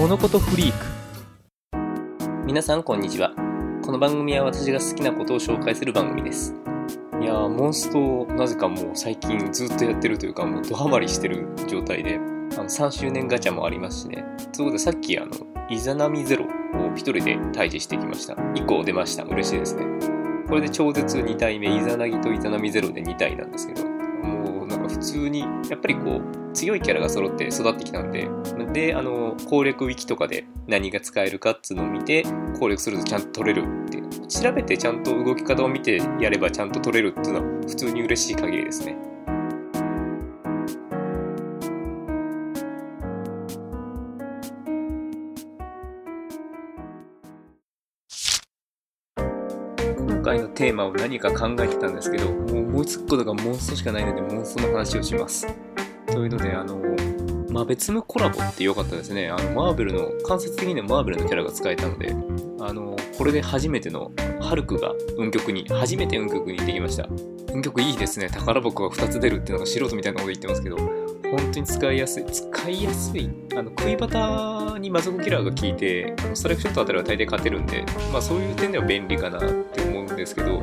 [0.00, 0.86] 物事フリーク。
[2.46, 3.34] 皆さんこんにちは。
[3.84, 6.54] この番組は私が好きなことを紹介する番組です。
[7.20, 14.24] いやーモンストなぜかもう最近ずっとやってるというかもうドハマりしてる状態であの3周年ガチャもありますしね。
[14.52, 15.32] そこでさっきあの
[15.68, 16.48] イザナミゼロを
[16.96, 18.32] 一人で退治してきました。
[18.36, 19.24] 1個出ました。
[19.24, 19.84] 嬉しいですね。
[20.48, 23.89] これで超絶2体目イザナギとイザナミゼロで2体なんですけど
[24.90, 28.28] 普通にやっぱりこう強いキャラが揃って育ってきたんで、
[28.72, 32.24] で、あの、攻略ウィキとかで何が使えるかっつうのを見て、
[32.58, 38.96] 攻略するとちゃんと取れるって、調べてちゃんと動き方を見てやればちゃんと取れるっていうのは普通に嬉しい限りですね。
[50.00, 55.46] 今回のテーマを何か考えてたんですけど、もう思いつくことがモンストしかないので、モンストの話をします。
[56.06, 56.80] というので、あの、
[57.50, 59.28] まあ、別のコラボって良かったですね。
[59.28, 62.14] あの、マーベルの、間接的にはマーベルのキャラが使えたので、
[62.60, 67.08] あの、これで初めての、ハルクが運極に、初めて運極に行ってきました。
[67.52, 68.28] 運極いいですね。
[68.28, 70.76] 宝箱が2つ出るっていうのが素人みたいなこと言ってますけど、
[71.30, 72.24] 本当に使いやすい。
[72.24, 73.30] 使いやすい。
[73.56, 80.62] あの、食いバタに魔族キラーが効いて、あのストライクショットあたりは大抵勝てるんで、まあそういう点では便利かなって思うんですけど、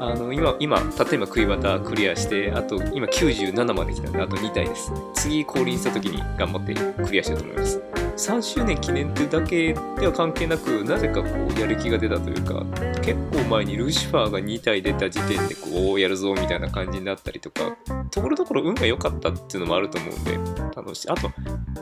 [0.00, 4.92] あの今、今、たった今、食いバタクリアして、あと今97まで来たんで、あと2体です。
[5.14, 7.97] 次降臨した時に頑張ってクリアしようと思います。
[8.18, 12.64] 3周年記念ってだけでは関係なく、なぜかこう、やる気が出たというか、
[13.00, 17.76] 結構前にルシファーが2体出た時点でこう、やるぞみたいな感じになったりとか、
[18.10, 20.32] ところどころ運が良かったっていうのもあると思うんで、
[20.74, 21.10] 楽しい。
[21.10, 21.30] あと、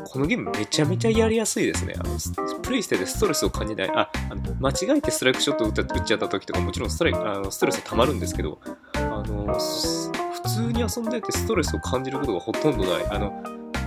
[0.04, 1.94] このゲームめちゃめちゃやりやすいですね。
[1.98, 3.90] あの、プレイしててストレスを感じない。
[3.94, 8.58] あ、あの間違えてストライクショット打っちゃった時とかもちろんストライあのストレス溜まるんですけど、
[8.94, 13.06] あの、普通に遊んでてストレスを感じることがほとんどない。
[13.08, 13.42] あの、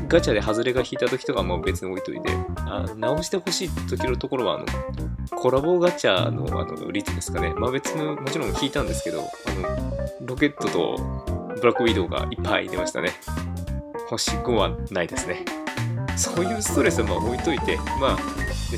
[0.09, 2.31] ガチャで外れが引いた時とかも別に置いといて、
[2.65, 4.65] あ直してほしい時のところは、あの、
[5.37, 7.53] コラボガチャのあの率ですかね。
[7.53, 10.97] まあ別の、もちろん引いたんですけど、あの、ロケットと
[11.55, 13.11] ブラックウィドウがいっぱい出ましたね。
[14.07, 15.45] 星5はないですね。
[16.15, 18.17] そういうストレスはまあ置いといて、まあ、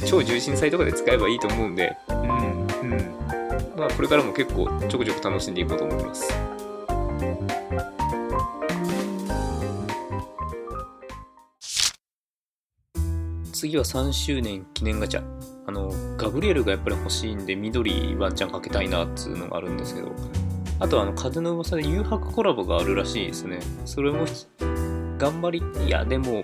[0.06, 3.22] 超重心祭とかで使えばいいと思うんで、うん、うん。
[3.78, 6.30] まあ、これからも結構ちょくちょく楽しんでいこうと思います。
[13.52, 15.24] 次は3周年記念ガチャ。
[15.68, 20.12] あの、ガブリエルがやっぱり欲しいんで、緑ワンチャンかけたいなっつうのがあるんですけど、
[20.80, 23.60] あとあの、風の噂で誘白コラボがあるらしいですね。
[23.86, 24.26] それも、
[25.18, 26.44] 頑張り、いや、でも、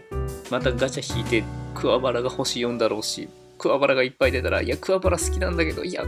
[0.52, 6.08] またガチャ引いて、クワバラが欲しいんだろうし、クワバラがいっぱい出たら、いや、クワバラ好きなんだけど、いや、う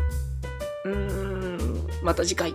[0.85, 1.59] ーん、
[2.03, 2.53] また次回。